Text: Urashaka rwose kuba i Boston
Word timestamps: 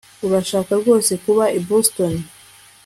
Urashaka 0.25 0.71
rwose 0.81 1.11
kuba 1.23 1.45
i 1.57 1.59
Boston 1.67 2.13